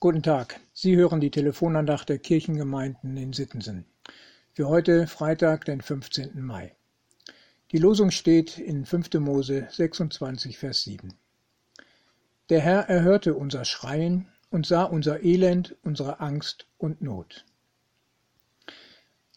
Guten 0.00 0.22
Tag. 0.22 0.60
Sie 0.74 0.96
hören 0.96 1.20
die 1.20 1.30
Telefonandacht 1.30 2.10
der 2.10 2.18
Kirchengemeinden 2.18 3.16
in 3.16 3.32
Sittensen. 3.32 3.86
Für 4.52 4.68
heute 4.68 5.06
Freitag, 5.06 5.64
den 5.64 5.80
15. 5.80 6.42
Mai. 6.42 6.74
Die 7.72 7.78
Losung 7.78 8.10
steht 8.10 8.58
in 8.58 8.84
5. 8.84 9.14
Mose 9.14 9.66
26, 9.70 10.58
Vers 10.58 10.82
7. 10.82 11.14
Der 12.50 12.60
Herr 12.60 12.88
erhörte 12.90 13.34
unser 13.34 13.64
Schreien 13.64 14.26
und 14.50 14.66
sah 14.66 14.82
unser 14.82 15.22
Elend, 15.22 15.76
unsere 15.84 16.20
Angst 16.20 16.66
und 16.76 17.00
Not. 17.00 17.46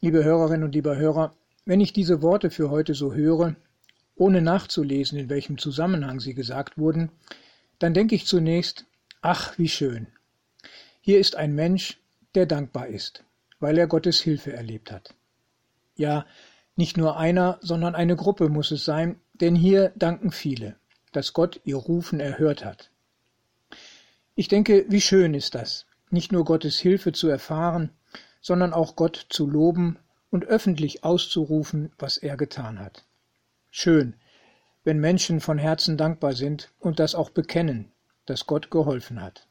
Liebe 0.01 0.23
Hörerinnen 0.23 0.65
und 0.65 0.75
lieber 0.75 0.97
Hörer, 0.97 1.33
wenn 1.63 1.79
ich 1.79 1.93
diese 1.93 2.21
Worte 2.21 2.49
für 2.49 2.71
heute 2.71 2.93
so 2.93 3.13
höre, 3.13 3.55
ohne 4.15 4.41
nachzulesen, 4.41 5.17
in 5.17 5.29
welchem 5.29 5.59
Zusammenhang 5.59 6.19
sie 6.19 6.33
gesagt 6.33 6.77
wurden, 6.77 7.11
dann 7.79 7.93
denke 7.93 8.15
ich 8.15 8.25
zunächst, 8.25 8.85
ach, 9.21 9.57
wie 9.57 9.69
schön. 9.69 10.07
Hier 11.07 11.19
ist 11.19 11.37
ein 11.37 11.55
Mensch, 11.55 12.01
der 12.35 12.45
dankbar 12.45 12.87
ist, 12.87 13.23
weil 13.61 13.77
er 13.77 13.87
Gottes 13.87 14.19
Hilfe 14.19 14.51
erlebt 14.51 14.91
hat. 14.91 15.15
Ja, 15.95 16.25
nicht 16.75 16.97
nur 16.97 17.15
einer, 17.15 17.59
sondern 17.61 17.95
eine 17.95 18.17
Gruppe 18.17 18.49
muss 18.49 18.71
es 18.71 18.83
sein, 18.83 19.17
denn 19.33 19.55
hier 19.55 19.93
danken 19.95 20.31
viele, 20.31 20.75
dass 21.13 21.31
Gott 21.31 21.61
ihr 21.63 21.77
Rufen 21.77 22.19
erhört 22.19 22.65
hat. 22.65 22.91
Ich 24.35 24.49
denke, 24.49 24.85
wie 24.89 24.99
schön 24.99 25.33
ist 25.33 25.55
das, 25.55 25.85
nicht 26.09 26.33
nur 26.33 26.43
Gottes 26.43 26.77
Hilfe 26.77 27.13
zu 27.13 27.29
erfahren, 27.29 27.91
sondern 28.41 28.73
auch 28.73 28.97
Gott 28.97 29.27
zu 29.29 29.49
loben 29.49 29.99
und 30.29 30.43
öffentlich 30.43 31.05
auszurufen, 31.05 31.93
was 31.97 32.17
er 32.17 32.35
getan 32.35 32.79
hat. 32.81 33.05
Schön, 33.71 34.17
wenn 34.83 34.99
Menschen 34.99 35.39
von 35.39 35.57
Herzen 35.57 35.95
dankbar 35.95 36.33
sind 36.33 36.69
und 36.79 36.99
das 36.99 37.15
auch 37.15 37.29
bekennen, 37.29 37.93
dass 38.25 38.45
Gott 38.45 38.69
geholfen 38.69 39.21
hat. 39.21 39.47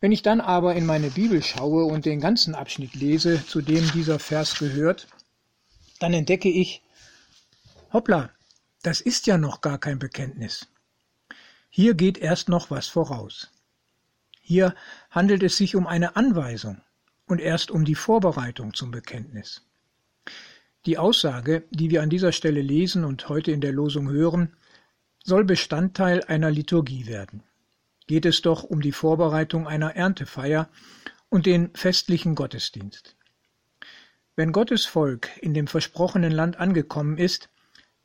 Wenn 0.00 0.12
ich 0.12 0.22
dann 0.22 0.40
aber 0.40 0.74
in 0.74 0.86
meine 0.86 1.10
Bibel 1.10 1.42
schaue 1.42 1.84
und 1.84 2.06
den 2.06 2.20
ganzen 2.20 2.54
Abschnitt 2.54 2.94
lese, 2.94 3.44
zu 3.44 3.60
dem 3.60 3.90
dieser 3.92 4.18
Vers 4.18 4.58
gehört, 4.58 5.06
dann 5.98 6.14
entdecke 6.14 6.48
ich, 6.48 6.82
hoppla, 7.92 8.30
das 8.82 9.02
ist 9.02 9.26
ja 9.26 9.36
noch 9.36 9.60
gar 9.60 9.78
kein 9.78 9.98
Bekenntnis. 9.98 10.68
Hier 11.68 11.94
geht 11.94 12.16
erst 12.16 12.48
noch 12.48 12.70
was 12.70 12.88
voraus. 12.88 13.50
Hier 14.40 14.74
handelt 15.10 15.42
es 15.42 15.58
sich 15.58 15.76
um 15.76 15.86
eine 15.86 16.16
Anweisung 16.16 16.80
und 17.26 17.40
erst 17.40 17.70
um 17.70 17.84
die 17.84 17.94
Vorbereitung 17.94 18.72
zum 18.72 18.90
Bekenntnis. 18.90 19.62
Die 20.86 20.96
Aussage, 20.96 21.64
die 21.70 21.90
wir 21.90 22.02
an 22.02 22.08
dieser 22.08 22.32
Stelle 22.32 22.62
lesen 22.62 23.04
und 23.04 23.28
heute 23.28 23.52
in 23.52 23.60
der 23.60 23.72
Losung 23.72 24.08
hören, 24.08 24.56
soll 25.22 25.44
Bestandteil 25.44 26.24
einer 26.24 26.50
Liturgie 26.50 27.06
werden. 27.06 27.42
Geht 28.10 28.26
es 28.26 28.42
doch 28.42 28.64
um 28.64 28.80
die 28.80 28.90
Vorbereitung 28.90 29.68
einer 29.68 29.94
Erntefeier 29.94 30.68
und 31.28 31.46
den 31.46 31.70
festlichen 31.74 32.34
Gottesdienst. 32.34 33.14
Wenn 34.34 34.50
Gottes 34.50 34.84
Volk 34.84 35.28
in 35.40 35.54
dem 35.54 35.68
versprochenen 35.68 36.32
Land 36.32 36.58
angekommen 36.58 37.18
ist, 37.18 37.50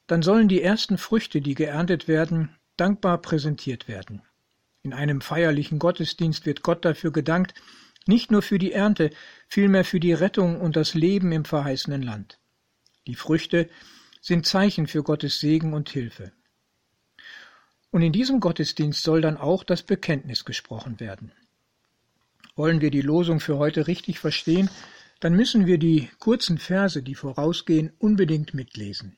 dann 0.06 0.22
sollen 0.22 0.48
die 0.48 0.61
ersten 0.61 1.00
Früchte, 1.00 1.42
die 1.42 1.56
geerntet 1.56 2.08
werden, 2.08 2.56
dankbar 2.78 3.20
präsentiert 3.20 3.88
werden. 3.88 4.22
In 4.83 4.94
einem 4.94 5.22
feierlichen 5.22 5.80
Gottesdienst 5.80 6.45
wird 6.45 6.61
Gott 6.61 6.86
dafür 6.86 7.11
gedankt, 7.11 7.56
nicht 8.06 8.30
nur 8.30 8.44
für 8.44 8.59
die 8.59 8.73
Ernte, 8.73 9.09
vielmehr 9.48 9.83
für 9.83 10.00
die 10.00 10.14
Rettung 10.14 10.61
und 10.61 10.76
das 10.76 10.94
Leben 10.94 11.31
im 11.31 11.45
verheißenen 11.45 12.03
Land. 12.03 12.38
Die 13.08 13.16
Früchte 13.16 13.72
sind 14.22 14.45
Zeichen 14.45 14.86
für 14.86 15.02
Gottes 15.02 15.39
Segen 15.39 15.73
und 15.73 15.89
Hilfe. 15.89 16.31
Und 17.95 18.01
in 18.01 18.11
diesem 18.11 18.41
Gottesdienst 18.41 19.03
soll 19.03 19.21
dann 19.21 19.38
auch 19.38 19.63
das 19.63 19.81
Bekenntnis 19.81 20.43
gesprochen 20.43 20.99
werden. 20.99 21.31
Wollen 22.57 22.81
wir 22.81 22.91
die 22.91 22.99
Losung 22.99 23.39
für 23.39 23.57
heute 23.57 23.87
richtig 23.87 24.19
verstehen, 24.19 24.69
dann 25.21 25.33
müssen 25.33 25.65
wir 25.65 25.77
die 25.77 26.09
kurzen 26.19 26.57
Verse, 26.57 27.02
die 27.02 27.15
vorausgehen, 27.15 27.93
unbedingt 27.97 28.53
mitlesen. 28.53 29.15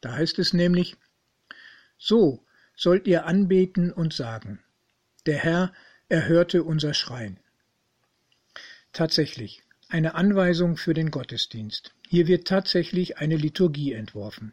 Da 0.00 0.14
heißt 0.14 0.40
es 0.40 0.52
nämlich, 0.52 0.96
so 1.98 2.44
sollt 2.74 3.06
ihr 3.06 3.26
anbeten 3.26 3.92
und 3.92 4.12
sagen, 4.12 4.58
der 5.26 5.38
Herr 5.38 5.72
erhörte 6.08 6.64
unser 6.64 6.94
Schreien. 6.94 7.38
Tatsächlich, 8.92 9.62
eine 9.88 10.16
Anweisung 10.16 10.76
für 10.76 10.94
den 10.94 11.12
Gottesdienst. 11.12 11.94
Hier 12.08 12.26
wird 12.26 12.48
tatsächlich 12.48 13.18
eine 13.18 13.36
Liturgie 13.36 13.92
entworfen. 13.92 14.52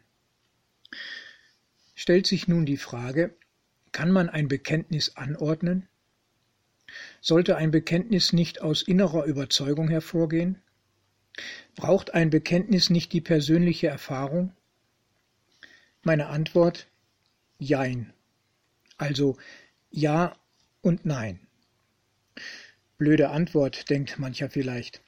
Stellt 1.96 2.28
sich 2.28 2.46
nun 2.46 2.64
die 2.64 2.76
Frage, 2.76 3.34
kann 3.92 4.10
man 4.10 4.28
ein 4.28 4.48
Bekenntnis 4.48 5.16
anordnen? 5.16 5.88
Sollte 7.20 7.56
ein 7.56 7.70
Bekenntnis 7.70 8.32
nicht 8.32 8.60
aus 8.62 8.82
innerer 8.82 9.24
Überzeugung 9.24 9.88
hervorgehen? 9.88 10.60
Braucht 11.76 12.14
ein 12.14 12.30
Bekenntnis 12.30 12.90
nicht 12.90 13.12
die 13.12 13.20
persönliche 13.20 13.88
Erfahrung? 13.88 14.52
Meine 16.02 16.26
Antwort 16.26 16.88
Jein. 17.58 18.12
Also 18.96 19.36
Ja 19.90 20.36
und 20.80 21.04
Nein. 21.04 21.40
Blöde 22.98 23.30
Antwort, 23.30 23.90
denkt 23.90 24.18
mancher 24.18 24.50
vielleicht. 24.50 25.00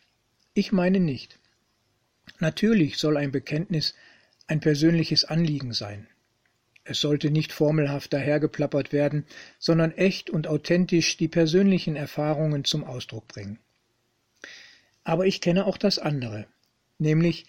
Ich 0.55 0.73
meine 0.73 1.01
nicht. 1.01 1.39
Natürlich 2.39 2.99
soll 2.99 3.17
ein 3.17 3.33
Bekenntnis 3.33 3.95
ein 4.47 4.61
persönliches 4.61 5.25
Anliegen 5.25 5.73
sein. 5.73 6.07
Es 6.91 7.01
sollte 7.01 7.31
nicht 7.31 7.53
formelhaft 7.53 8.13
dahergeplappert 8.13 8.93
werden, 8.93 9.25
sondern 9.61 9.93
echt 9.93 10.29
und 10.29 10.49
authentisch 10.49 11.17
die 11.17 11.29
persönlichen 11.29 11.95
Erfahrungen 11.95 12.65
zum 12.65 12.83
Ausdruck 12.83 13.29
bringen. 13.29 13.61
Aber 15.05 15.25
ich 15.25 15.41
kenne 15.41 15.67
auch 15.67 15.77
das 15.77 16.01
andere, 16.01 16.49
nämlich 16.99 17.47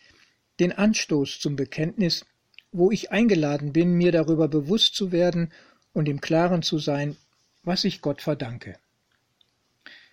den 0.59 0.71
Anstoß 0.71 1.39
zum 1.39 1.55
Bekenntnis, 1.55 2.23
wo 2.71 2.91
ich 2.91 3.11
eingeladen 3.11 3.73
bin, 3.73 3.93
mir 3.95 4.11
darüber 4.11 4.47
bewusst 4.47 4.93
zu 4.93 5.11
werden 5.11 5.51
und 5.91 6.07
im 6.07 6.21
Klaren 6.21 6.61
zu 6.61 6.77
sein, 6.77 7.17
was 7.63 7.83
ich 7.83 8.01
Gott 8.01 8.21
verdanke. 8.21 8.77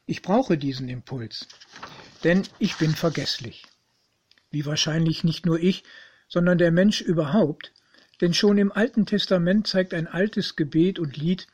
Ich 0.06 0.22
brauche 0.22 0.56
diesen 0.56 0.88
Impuls, 0.88 1.48
denn 2.24 2.44
ich 2.58 2.78
bin 2.78 2.94
vergesslich. 2.94 3.66
Wie 4.50 4.64
wahrscheinlich 4.64 5.22
nicht 5.22 5.44
nur 5.44 5.60
ich, 5.60 5.84
sondern 6.28 6.56
der 6.56 6.70
Mensch 6.70 7.02
überhaupt, 7.02 7.74
denn 8.20 8.34
schon 8.34 8.58
im 8.58 8.72
Alten 8.72 9.06
Testament 9.06 9.66
zeigt 9.66 9.94
ein 9.94 10.06
altes 10.06 10.56
Gebet 10.56 10.98
und 10.98 11.16
Lied, 11.16 11.46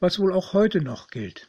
was 0.00 0.18
wohl 0.18 0.32
auch 0.32 0.52
heute 0.52 0.80
noch 0.80 1.08
gilt. 1.08 1.48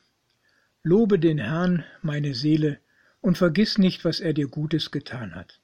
Lobe 0.84 1.20
den 1.20 1.38
Herrn, 1.38 1.86
meine 2.02 2.34
Seele, 2.34 2.80
und 3.22 3.38
vergiss 3.38 3.78
nicht, 3.78 4.04
was 4.04 4.20
er 4.20 4.34
dir 4.34 4.48
Gutes 4.48 4.92
getan 4.92 5.36
hat. 5.36 5.60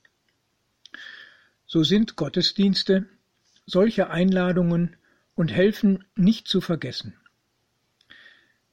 So 1.66 1.84
sind 1.84 2.16
Gottesdienste 2.16 3.06
solche 3.70 4.10
Einladungen 4.10 4.96
und 5.36 5.52
helfen 5.52 6.04
nicht 6.16 6.48
zu 6.48 6.60
vergessen. 6.60 7.14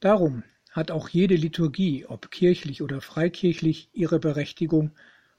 Darum 0.00 0.42
hat 0.70 0.90
auch 0.90 1.08
jede 1.08 1.36
Liturgie, 1.36 2.06
ob 2.06 2.30
kirchlich 2.30 2.82
oder 2.82 3.00
freikirchlich, 3.00 3.88
ihre 3.92 4.18
Berechtigung, 4.18 4.92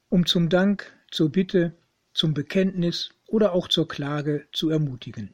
um 0.10 0.26
zum 0.26 0.50
Dank, 0.50 0.94
zur 1.12 1.32
Bitte, 1.32 1.76
zum 2.14 2.34
Bekenntnis 2.34 3.12
oder 3.28 3.54
auch 3.54 3.68
zur 3.68 3.88
Klage 3.88 4.48
zu 4.52 4.70
ermutigen. 4.70 5.34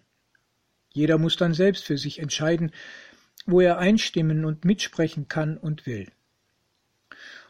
Jeder 0.92 1.18
muss 1.18 1.38
dann 1.38 1.54
selbst 1.54 1.86
für 1.86 1.98
sich 1.98 2.20
entscheiden, 2.20 2.72
wo 3.46 3.62
er 3.62 3.78
einstimmen 3.78 4.46
und 4.46 4.66
mitsprechen 4.66 5.28
kann 5.28 5.58
und 5.58 5.86
will. 5.86 6.12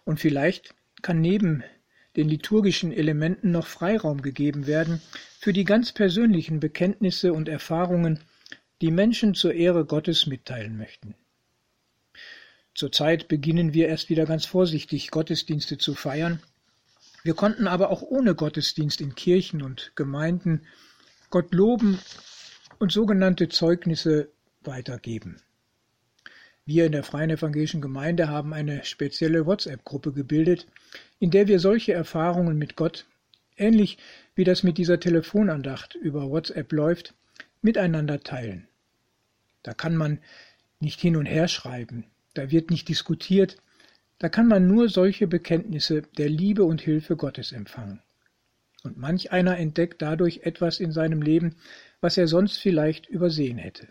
Und 0.06 0.20
vielleicht 0.20 0.74
kann 1.02 1.22
neben 1.22 1.64
den 2.16 2.30
liturgischen 2.30 2.92
Elementen 2.92 3.52
noch 3.52 3.68
Freiraum 3.68 4.22
gegeben 4.22 4.68
werden 4.68 5.02
für 5.40 5.54
die 5.54 5.64
ganz 5.64 5.92
persönlichen 5.92 6.60
Bekenntnisse 6.60 7.34
und 7.34 7.50
Erfahrungen, 7.50 8.20
die 8.82 8.92
Menschen 8.92 9.34
zur 9.34 9.54
Ehre 9.54 9.86
Gottes 9.86 10.28
mitteilen 10.28 10.78
möchten. 10.78 11.16
Zurzeit 12.76 13.28
beginnen 13.28 13.74
wir 13.74 13.88
erst 13.88 14.10
wieder 14.10 14.26
ganz 14.26 14.46
vorsichtig 14.46 15.12
Gottesdienste 15.12 15.78
zu 15.78 15.94
feiern. 15.94 16.42
Wir 17.24 17.34
konnten 17.34 17.68
aber 17.68 17.90
auch 17.90 18.02
ohne 18.02 18.36
Gottesdienst 18.36 19.00
in 19.00 19.16
Kirchen 19.16 19.62
und 19.62 19.94
Gemeinden 19.96 20.68
Gott 21.30 21.54
loben 21.54 21.98
und 22.80 22.92
sogenannte 22.92 23.48
Zeugnisse 23.48 24.30
weitergeben. 24.62 25.38
Wir 26.66 26.86
in 26.86 26.92
der 26.92 27.04
Freien 27.04 27.30
Evangelischen 27.30 27.82
Gemeinde 27.82 28.28
haben 28.28 28.54
eine 28.54 28.84
spezielle 28.84 29.46
WhatsApp-Gruppe 29.46 30.12
gebildet, 30.12 30.68
in 31.20 31.32
der 31.32 31.48
wir 31.48 31.60
solche 31.60 31.94
Erfahrungen 31.94 32.58
mit 32.58 32.76
Gott, 32.76 33.06
ähnlich 33.56 33.98
wie 34.36 34.44
das 34.44 34.64
mit 34.64 34.78
dieser 34.78 35.00
Telefonandacht 35.00 35.96
über 35.96 36.30
WhatsApp 36.30 36.72
läuft, 36.74 37.14
miteinander 37.62 38.22
teilen. 38.22 38.68
Da 39.62 39.74
kann 39.74 39.96
man 39.96 40.20
nicht 40.80 41.00
hin 41.00 41.16
und 41.16 41.26
her 41.26 41.48
schreiben, 41.48 42.06
da 42.34 42.52
wird 42.52 42.70
nicht 42.70 42.90
diskutiert, 42.90 43.58
da 44.24 44.30
kann 44.30 44.48
man 44.48 44.68
nur 44.68 44.88
solche 44.88 45.28
Bekenntnisse 45.28 46.04
der 46.18 46.30
Liebe 46.30 46.64
und 46.64 46.80
Hilfe 46.80 47.18
Gottes 47.18 47.52
empfangen. 47.52 48.00
Und 48.82 48.98
manch 48.98 49.34
einer 49.34 49.58
entdeckt 49.58 50.02
dadurch 50.02 50.44
etwas 50.44 50.80
in 50.80 50.94
seinem 50.94 51.22
Leben, 51.22 51.58
was 52.00 52.18
er 52.18 52.30
sonst 52.30 52.58
vielleicht 52.58 53.06
übersehen 53.10 53.58
hätte. 53.58 53.90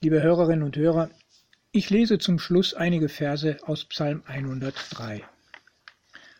Liebe 0.00 0.22
Hörerinnen 0.22 0.62
und 0.62 0.78
Hörer, 0.78 1.10
Ich 1.72 1.90
lese 1.90 2.16
zum 2.16 2.38
Schluss 2.38 2.72
einige 2.72 3.10
Verse 3.10 3.58
aus 3.66 3.84
Psalm 3.84 4.22
103. 4.24 5.22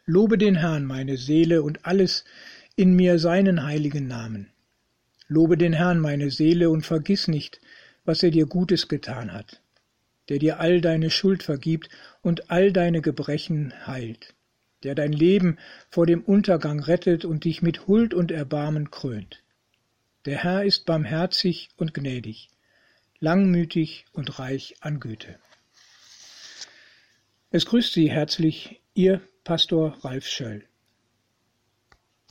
Lobe 0.07 0.39
den 0.39 0.55
Herrn, 0.55 0.87
meine 0.87 1.19
Seele, 1.19 1.63
und 1.63 1.85
alles 1.85 2.25
in 2.75 2.95
mir 2.97 3.19
seinen 3.19 3.65
heiligen 3.65 4.07
Namen. 4.07 4.49
Lobe 5.29 5.59
den 5.59 5.75
Herrn, 5.75 6.01
meine 6.01 6.31
Seele, 6.31 6.71
und 6.71 6.87
vergiss 6.87 7.29
nicht, 7.29 7.61
was 8.07 8.23
er 8.23 8.31
dir 8.31 8.47
Gutes 8.47 8.89
getan 8.89 9.35
hat, 9.35 9.61
der 10.29 10.39
dir 10.39 10.61
all 10.61 10.81
deine 10.81 11.11
Schuld 11.11 11.43
vergibt 11.43 11.89
und 12.23 12.51
all 12.51 12.73
deine 12.73 13.01
Gebrechen 13.01 13.87
heilt, 13.87 14.35
der 14.83 14.95
dein 14.95 15.13
Leben 15.13 15.59
vor 15.91 16.07
dem 16.07 16.23
Untergang 16.23 16.81
rettet 16.81 17.25
und 17.25 17.45
dich 17.45 17.63
mit 17.63 17.87
Huld 17.87 18.15
und 18.15 18.31
Erbarmen 18.31 18.91
krönt. 18.91 19.43
Der 20.25 20.43
Herr 20.43 20.65
ist 20.65 20.87
barmherzig 20.87 21.69
und 21.77 21.93
gnädig, 21.93 22.49
langmütig 23.21 24.07
und 24.13 24.39
reich 24.39 24.77
an 24.81 25.01
Güte. 25.01 25.39
Es 27.51 27.67
grüßt 27.67 27.93
Sie 27.93 28.11
herzlich 28.11 28.81
Ihr 28.95 29.21
Pastor 29.45 29.99
Ralf 30.03 30.27
Schöll. 30.27 30.67